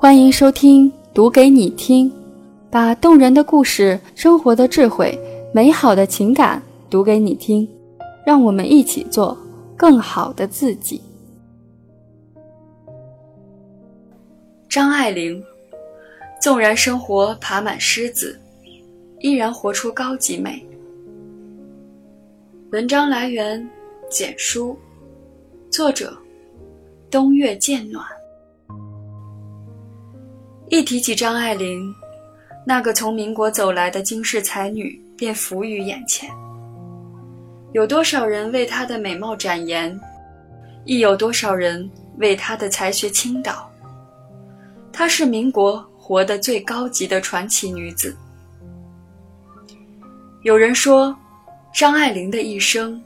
[0.00, 2.08] 欢迎收听《读给你听》，
[2.70, 5.18] 把动人的故事、生活的智慧、
[5.52, 7.68] 美好的情感读给你听，
[8.24, 9.36] 让我们一起做
[9.76, 11.02] 更好的自己。
[14.68, 15.42] 张爱玲，
[16.40, 18.38] 纵然生活爬满虱子，
[19.18, 20.64] 依然活出高级美。
[22.70, 23.68] 文章来源：
[24.08, 24.78] 简书，
[25.72, 26.16] 作者：
[27.10, 28.06] 冬月渐暖。
[30.70, 31.94] 一提起张爱玲，
[32.66, 36.28] 那个从民国走来的惊世才女便浮于眼前。
[37.72, 39.98] 有多少人为她的美貌展颜，
[40.84, 43.70] 亦有多少人为她的才学倾倒。
[44.92, 48.14] 她是民国活得最高级的传奇女子。
[50.42, 51.16] 有人说，
[51.72, 53.02] 张爱玲的一生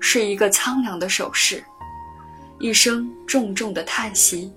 [0.00, 1.62] 是一个苍凉的手势，
[2.58, 4.52] 一声重重的叹息。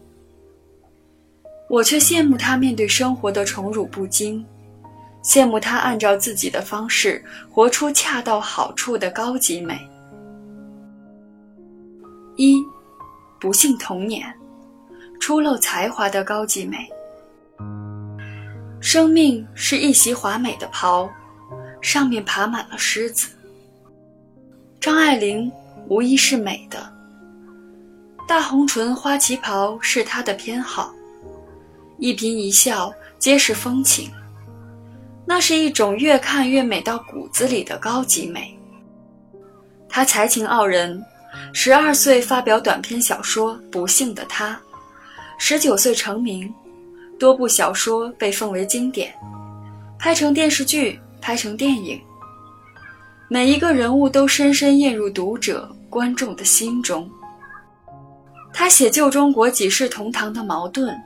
[1.70, 4.44] 我却羡慕他面对生活的宠辱不惊，
[5.24, 9.80] 羡慕他按照自己的方式活出恰到好处的高级美。
[12.38, 12.60] 一，
[13.40, 14.34] 不幸童年，
[15.20, 16.90] 初露才华的高级美。
[18.82, 21.08] 生命是一袭华美的袍，
[21.82, 23.30] 上面爬满了虱子。
[24.80, 25.52] 张爱玲
[25.88, 26.92] 无疑是美的，
[28.28, 30.92] 大红唇花旗袍是她的偏好。
[32.00, 34.10] 一颦一笑皆是风情，
[35.26, 38.58] 那是一种越看越美到骨子里的高级美。
[39.90, 41.04] 他才情傲人，
[41.52, 44.54] 十二岁发表短篇小说《不幸的他》，
[45.38, 46.54] 十九岁成名，
[47.20, 49.14] 多部小说被奉为经典，
[49.98, 52.00] 拍成电视剧，拍成电影。
[53.28, 57.10] 每一个人物都深深印入读者观众的心中。
[58.54, 60.98] 他写旧中国几世同堂的矛盾。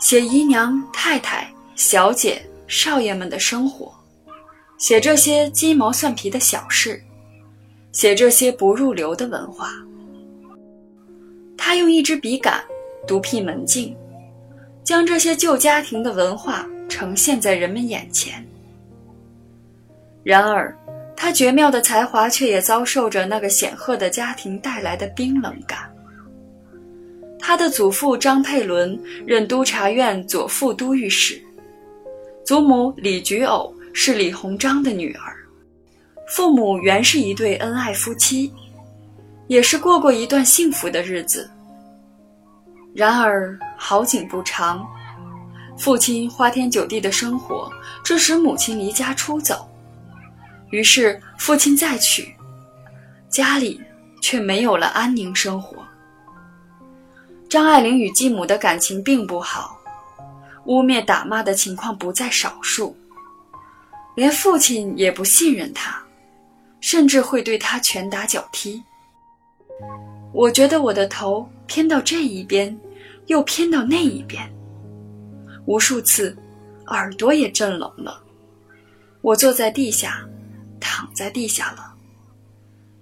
[0.00, 3.92] 写姨娘、太太、小姐、少爷们的生活，
[4.78, 7.00] 写这些鸡毛蒜皮的小事，
[7.92, 9.70] 写这些不入流的文化。
[11.54, 12.64] 他用一支笔杆，
[13.06, 13.94] 独辟门径，
[14.82, 18.42] 将这些旧家庭的文化呈现在人们眼前。
[20.24, 20.74] 然而，
[21.14, 25.89] 他绝妙的才华却也遭受着那个显赫的家庭带来的冰冷感。
[27.50, 28.96] 他的祖父张佩伦
[29.26, 31.42] 任督察院左副都御史，
[32.46, 35.34] 祖母李菊藕是李鸿章的女儿，
[36.28, 38.52] 父母原是一对恩爱夫妻，
[39.48, 41.50] 也是过过一段幸福的日子。
[42.94, 44.86] 然而好景不长，
[45.76, 47.68] 父亲花天酒地的生活
[48.04, 49.68] 致使母亲离家出走，
[50.70, 52.32] 于是父亲再娶，
[53.28, 53.80] 家里
[54.22, 55.79] 却没有了安宁生活。
[57.50, 59.76] 张爱玲与继母的感情并不好，
[60.66, 62.96] 污蔑打骂的情况不在少数，
[64.14, 66.00] 连父亲也不信任她，
[66.80, 68.80] 甚至会对她拳打脚踢。
[70.32, 72.78] 我觉得我的头偏到这一边，
[73.26, 74.48] 又偏到那一边，
[75.66, 76.36] 无数次，
[76.86, 78.22] 耳朵也震聋了。
[79.22, 80.24] 我坐在地下，
[80.78, 81.92] 躺在地下了，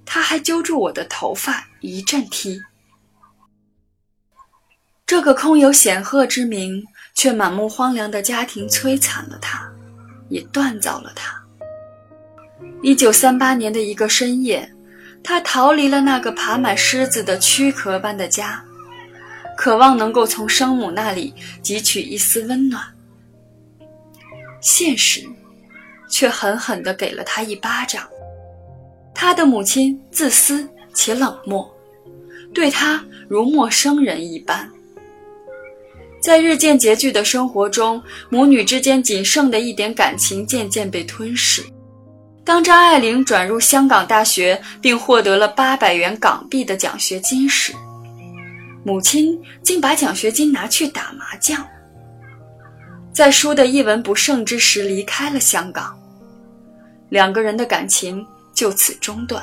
[0.07, 2.59] 他还揪住我的头发一阵踢。
[5.09, 9.67] 这个空有显赫之名却满目荒凉的家庭摧残了他，
[10.29, 11.43] 也锻造了他。
[12.83, 14.71] 一九三八年的一个深夜，
[15.25, 18.63] 他逃离了那个爬满虱子的躯壳般的家，
[19.57, 21.33] 渴望能够从生母那里
[21.63, 22.85] 汲取一丝温暖。
[24.61, 25.27] 现实，
[26.11, 28.07] 却狠狠地给了他一巴掌。
[29.15, 31.67] 他的母亲自私且冷漠，
[32.53, 34.71] 对他如陌生人一般。
[36.21, 41.63] 在日渐拮据的生活中，母女之间仅剩的一点感情渐渐被吞噬。
[42.45, 47.73] 当张爱玲转入香港大学，并获得了八百元港币的奖学金时，
[48.85, 51.65] 母亲竟把奖学金拿去打麻将，
[53.13, 55.97] 在输得一文不剩之时离开了香港，
[57.11, 59.43] 两个人的感情就此中断。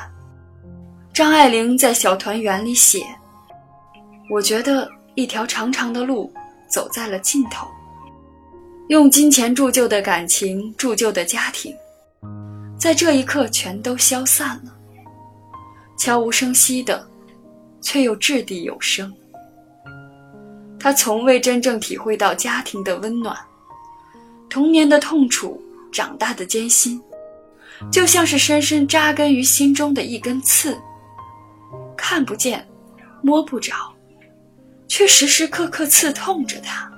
[1.14, 3.02] 张爱玲在《小团圆》里写
[4.30, 6.30] ：“我觉得一条长长的路。”
[6.76, 7.66] 走在了尽头，
[8.88, 11.74] 用金钱铸就的感情，铸就的家庭，
[12.78, 14.76] 在这一刻全都消散了，
[15.96, 17.08] 悄无声息的，
[17.80, 19.10] 却又掷地有声。
[20.78, 23.34] 他从未真正体会到家庭的温暖，
[24.50, 25.58] 童年的痛楚，
[25.90, 27.00] 长大的艰辛，
[27.90, 30.76] 就像是深深扎根于心中的一根刺，
[31.96, 32.68] 看不见，
[33.22, 33.95] 摸不着。
[34.96, 36.90] 却时时刻刻刺痛着他。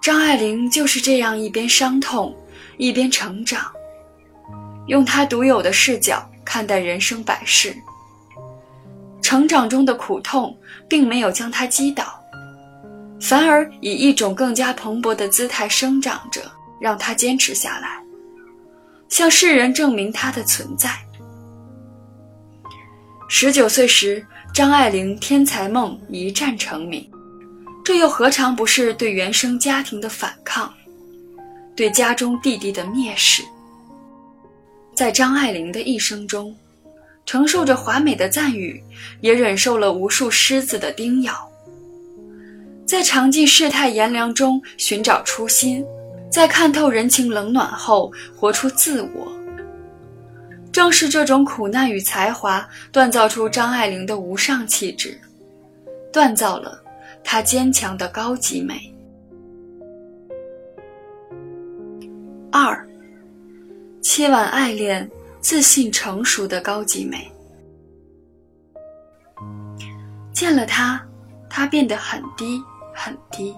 [0.00, 2.32] 张爱玲就是这样一边伤痛，
[2.78, 3.72] 一边成长，
[4.86, 7.74] 用她独有的视角看待人生百事。
[9.20, 10.56] 成长中的苦痛
[10.88, 12.22] 并没有将她击倒，
[13.20, 16.40] 反而以一种更加蓬勃的姿态生长着，
[16.80, 18.00] 让她坚持下来，
[19.08, 20.88] 向世人证明她的存在。
[23.28, 24.24] 十九岁时，
[24.54, 27.04] 张爱玲天才梦一战成名，
[27.84, 30.72] 这又何尝不是对原生家庭的反抗，
[31.74, 33.42] 对家中弟弟的蔑视？
[34.94, 36.54] 在张爱玲的一生中，
[37.26, 38.80] 承受着华美的赞誉，
[39.20, 41.34] 也忍受了无数狮子的叮咬。
[42.86, 45.84] 在尝尽世态炎凉中寻找初心，
[46.30, 49.32] 在看透人情冷暖后活出自我。
[50.74, 55.16] 正是这种苦难与才华，锻造出张爱玲的无上气质，
[56.12, 56.82] 锻造了
[57.22, 58.92] 她坚强的高级美。
[62.50, 62.84] 二，
[64.02, 65.08] 凄婉爱恋、
[65.40, 67.30] 自信成熟的高级美。
[70.32, 71.00] 见了他，
[71.48, 72.60] 他变得很低
[72.92, 73.54] 很低，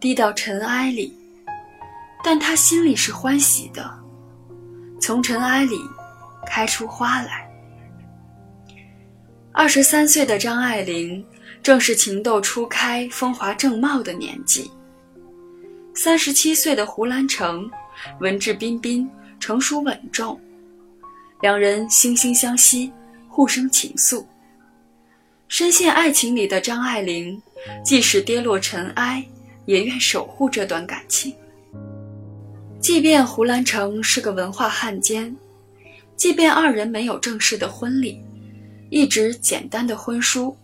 [0.00, 1.16] 低到尘埃里，
[2.24, 4.01] 但他心里是欢喜的。
[5.02, 5.80] 从尘埃里
[6.46, 7.50] 开出花来。
[9.50, 11.22] 二十三岁的张爱玲
[11.60, 14.70] 正是情窦初开、风华正茂的年纪。
[15.92, 17.68] 三十七岁的胡兰成
[18.20, 19.10] 文质彬彬、
[19.40, 20.40] 成熟稳重，
[21.40, 22.92] 两人惺惺相惜，
[23.28, 24.24] 互生情愫。
[25.48, 27.42] 深陷爱情里的张爱玲，
[27.84, 29.22] 即使跌落尘埃，
[29.66, 31.34] 也愿守护这段感情。
[32.82, 35.34] 即便胡兰成是个文化汉奸，
[36.16, 38.20] 即便二人没有正式的婚礼，
[38.90, 40.56] 一纸简单的婚书，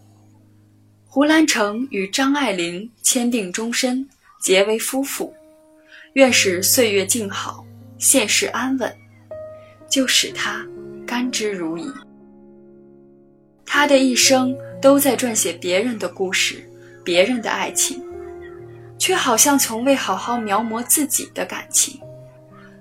[1.06, 4.04] 胡兰成与张爱玲签订终身，
[4.40, 5.32] 结为夫妇，
[6.14, 7.64] 愿使岁月静好，
[7.98, 8.92] 现世安稳，
[9.88, 10.66] 就使他
[11.06, 11.88] 甘之如饴。
[13.64, 16.68] 他的一生都在撰写别人的故事，
[17.04, 18.02] 别人的爱情，
[18.98, 21.96] 却好像从未好好描摹自己的感情。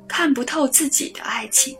[0.07, 1.77] 看不透自己的爱情，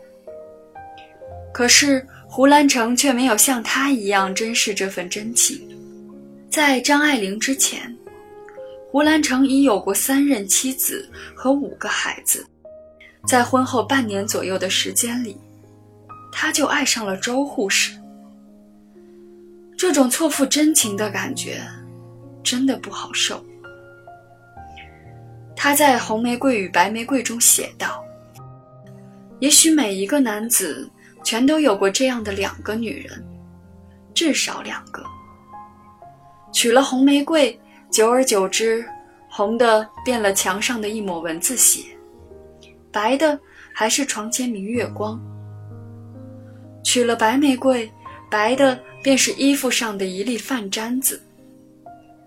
[1.52, 5.60] 可是胡兰成却没有像他一样珍视这份真情。
[6.50, 7.94] 在张爱玲之前，
[8.90, 12.46] 胡兰成已有过三任妻子和五个孩子，
[13.26, 15.36] 在婚后半年左右的时间里，
[16.32, 17.92] 他就爱上了周护士。
[19.76, 21.62] 这种错付真情的感觉，
[22.42, 23.44] 真的不好受。
[25.54, 28.04] 他在《红玫瑰与白玫瑰》中写道。
[29.40, 30.88] 也许每一个男子
[31.22, 33.24] 全都有过这样的两个女人，
[34.12, 35.04] 至少两个。
[36.52, 37.58] 娶了红玫瑰，
[37.90, 38.84] 久而久之，
[39.28, 41.84] 红的变了墙上的一抹蚊子血，
[42.90, 43.38] 白的
[43.72, 45.20] 还是床前明月光。
[46.82, 47.88] 娶了白玫瑰，
[48.30, 51.20] 白的便是衣服上的一粒饭粘子，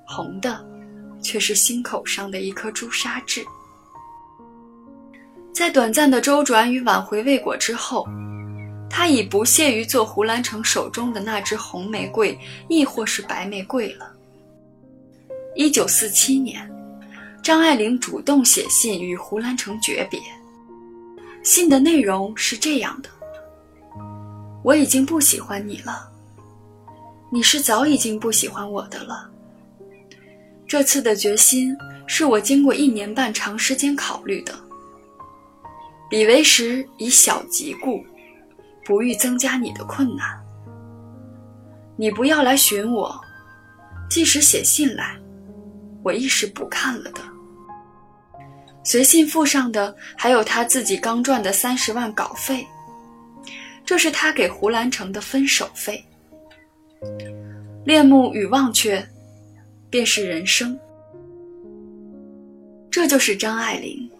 [0.06, 0.64] 红的，
[1.22, 3.44] 却是心口上的一颗朱砂痣。
[5.54, 8.08] 在短暂的周转与挽回未果之后，
[8.90, 12.38] 他已不屑于做胡兰成手中的那支红玫瑰，
[12.70, 14.12] 亦或是白玫瑰了。
[15.56, 16.70] 一九四七年，
[17.44, 20.20] 张爱玲主动写信与胡兰成诀别，
[21.44, 23.10] 信的内容是这样的
[24.64, 26.10] ：“我已经不喜欢你了，
[27.30, 29.30] 你是早已经不喜欢我的了。
[30.66, 31.76] 这次的决心
[32.08, 34.58] 是我经过一年半长时间考虑的。”
[36.12, 38.06] 彼为时以小及故，
[38.84, 40.38] 不欲增加你的困难。
[41.96, 43.18] 你不要来寻我，
[44.10, 45.18] 即使写信来，
[46.04, 47.22] 我亦是不看了的。
[48.84, 52.68] 随信附上的还有他自己刚赚的三十万稿费，
[53.86, 56.04] 这是他给胡兰成的分手费。
[57.86, 59.02] 恋慕与忘却，
[59.90, 60.78] 便是人生。
[62.92, 64.12] 这就是张爱玲。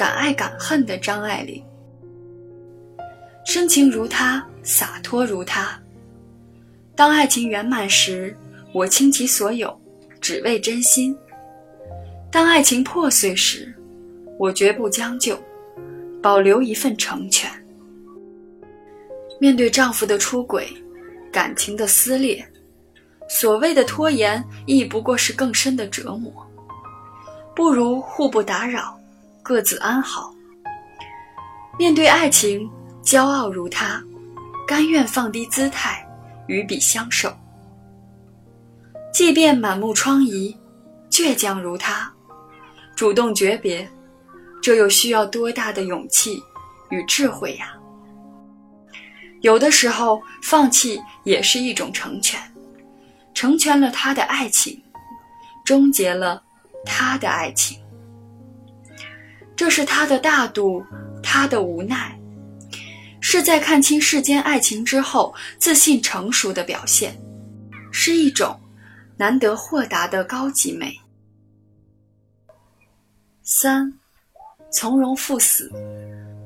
[0.00, 1.62] 敢爱敢恨的张爱玲，
[3.44, 5.78] 深情如她，洒脱如她。
[6.96, 8.34] 当爱情圆满时，
[8.72, 9.78] 我倾其所有，
[10.18, 11.14] 只为真心；
[12.32, 13.74] 当爱情破碎时，
[14.38, 15.38] 我绝不将就，
[16.22, 17.50] 保留一份成全。
[19.38, 20.66] 面对丈夫的出轨，
[21.30, 22.42] 感情的撕裂，
[23.28, 26.32] 所谓的拖延，亦不过是更深的折磨。
[27.54, 28.98] 不如互不打扰。
[29.50, 30.32] 各自安好。
[31.76, 32.70] 面对爱情，
[33.02, 34.00] 骄傲如他，
[34.64, 36.08] 甘愿放低姿态，
[36.46, 37.36] 与彼相守。
[39.12, 40.56] 即便满目疮痍，
[41.10, 42.08] 倔强如他，
[42.94, 43.90] 主动诀别，
[44.62, 46.40] 这又需要多大的勇气
[46.90, 47.76] 与智慧呀！
[49.40, 52.40] 有的时候，放弃也是一种成全，
[53.34, 54.80] 成全了他的爱情，
[55.64, 56.40] 终结了
[56.86, 57.79] 他的爱情。
[59.60, 60.82] 这是他的大度，
[61.22, 62.18] 他的无奈，
[63.20, 67.14] 是在看清世间爱情之后自信成熟的表现，
[67.92, 68.58] 是一种
[69.18, 70.98] 难得豁达的高级美。
[73.42, 73.92] 三，
[74.72, 75.70] 从容赴死，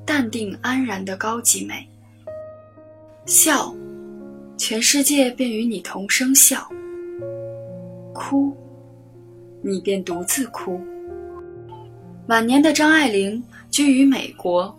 [0.05, 1.89] 淡定安然的高级美。
[3.27, 3.73] 笑，
[4.59, 6.69] 全世界便与你同声笑；
[8.13, 8.53] 哭，
[9.63, 10.85] 你便独自哭。
[12.29, 14.75] 晚年的张爱玲居于美国，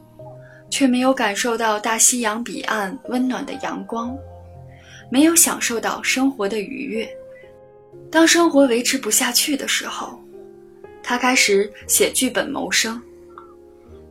[0.69, 4.17] 却没有感受到大西洋彼岸温暖的阳光，
[5.11, 7.07] 没有享受到生活的愉悦。
[8.11, 10.19] 当生活维持不下去的时候，
[11.03, 12.99] 她开始写剧本谋生。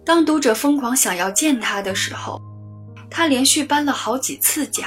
[0.05, 2.41] 当读者疯狂想要见她的时候，
[3.11, 4.85] 他连续搬了好几次家。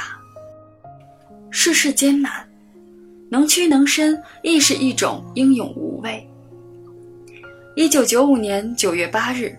[1.50, 2.48] 世事艰难，
[3.30, 6.26] 能屈能伸亦是一种英勇无畏。
[7.78, 9.56] 一九九五年九月八日，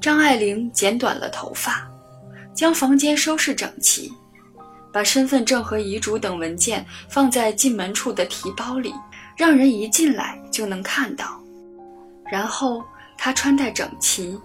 [0.00, 1.86] 张爱玲剪短了头发，
[2.54, 4.10] 将房间收拾整齐，
[4.90, 8.90] 把身份证和遗嘱等文件放在进门处的提包里，
[9.36, 11.38] 让人一进来就能看到。
[12.24, 12.82] 然后
[13.18, 14.40] 她穿戴整齐，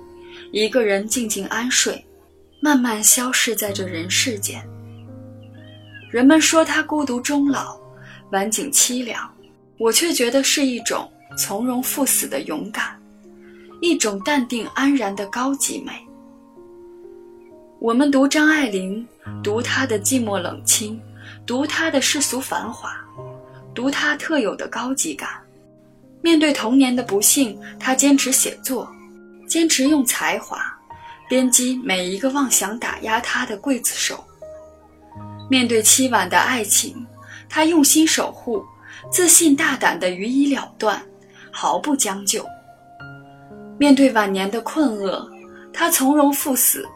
[0.51, 2.05] 一个人静静安睡。
[2.59, 4.61] 慢慢消逝在这人世间。
[6.11, 7.79] 人们说他孤独终老，
[8.33, 9.33] 晚景凄凉，
[9.79, 12.99] 我却觉得是一种从容赴死的勇敢，
[13.81, 15.93] 一种淡定安然的高级美。
[17.79, 19.05] 我们读张爱玲，
[19.43, 21.01] 读她的寂寞冷清，
[21.45, 22.95] 读她的世俗繁华，
[23.73, 25.29] 读她特有的高级感。
[26.21, 28.87] 面对童年的不幸，她坚持写作，
[29.47, 30.61] 坚持用才华。
[31.27, 34.21] 编辑每一个妄想打压他的刽子手。
[35.49, 37.07] 面对凄婉的爱情，
[37.47, 38.63] 他用心守护，
[39.09, 41.01] 自信大胆的予以了断，
[41.51, 42.45] 毫不将就。
[43.77, 45.27] 面对晚年的困厄，
[45.73, 46.87] 他从容赴死，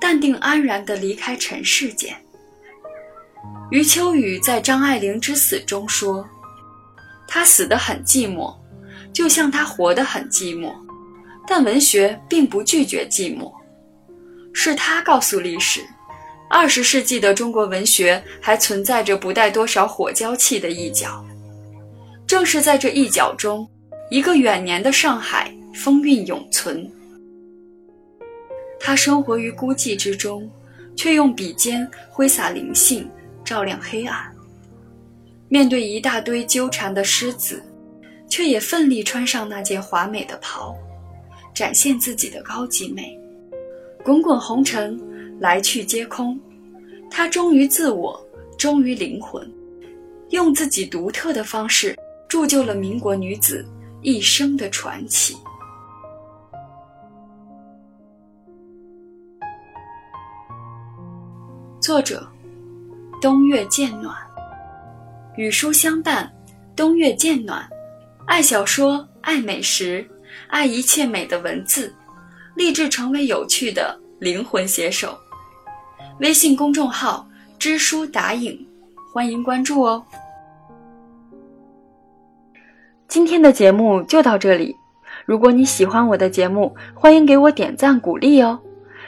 [0.00, 2.14] 淡定安然地离开尘世间。
[3.70, 6.24] 余秋雨在张爱玲之死中说
[7.26, 8.54] ：“他死得很寂寞，
[9.12, 10.72] 就像他活得很寂寞，
[11.48, 13.52] 但文学并不拒绝寂寞。”
[14.52, 15.80] 是他告诉历史，
[16.48, 21.24] 二十世纪的中国文学还存在着不带多少火焦气的一角。
[22.26, 23.68] 正是在这一角中，
[24.08, 26.88] 一个远年的上海风韵永存。
[28.78, 30.48] 他生活于孤寂之中，
[30.94, 33.08] 却用笔尖挥洒灵性，
[33.44, 34.32] 照亮黑暗。
[35.48, 37.62] 面对一大堆纠缠的狮子，
[38.28, 40.76] 却也奋力穿上那件华美的袍，
[41.52, 43.18] 展现自己的高级美。
[44.04, 45.00] 滚滚红尘，
[45.40, 46.38] 来去皆空。
[47.10, 48.24] 他忠于自我，
[48.56, 49.50] 忠于灵魂，
[50.30, 51.96] 用自己独特的方式
[52.28, 53.66] 铸就了民国女子
[54.06, 55.36] 一生的传奇。
[61.80, 62.24] 作者：
[63.20, 64.14] 冬月渐暖。
[65.34, 66.32] 与书相伴，
[66.76, 67.68] 冬月渐暖。
[68.28, 70.08] 爱小说，爱美食，
[70.46, 71.92] 爱一切美的文字。
[72.54, 75.18] 立志成为有趣的灵魂写手。
[76.20, 78.64] 微信公众号“知书达影”，
[79.12, 80.00] 欢迎关注哦。
[83.08, 84.76] 今天的节目就到这里。
[85.24, 88.58] 如果你喜欢我的节目，欢迎给我点赞鼓励哦。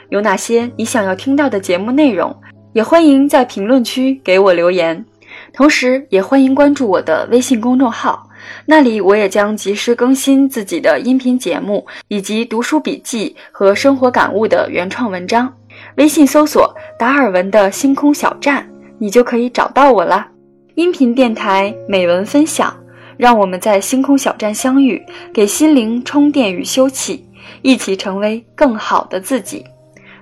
[0.09, 2.35] 有哪些你想要听到的节目内容，
[2.73, 5.05] 也欢迎在评论区给我留言。
[5.53, 8.27] 同时，也欢迎关注我的微信公众号。
[8.65, 15.53] 那里我也将及时更新自己的音频节目，以及读书笔记和生活感悟的原创文章。
[15.97, 20.27] 微信搜索“达尔文的星空小站”，你就可以找到我啦。
[20.75, 22.73] 音频电台美文分享，
[23.19, 27.19] 让我们在星空小站相遇，给心灵充电与休憩，
[27.61, 29.65] 一起成为更好的自己。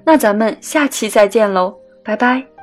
[0.03, 2.56] 那咱们下期再见喽，拜拜。